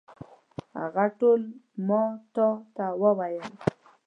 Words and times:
هغه 0.79 1.05
ټول 1.19 1.41
ما 1.87 2.01
تا 2.35 2.47
ته 2.75 2.85
وویل. 3.01 3.49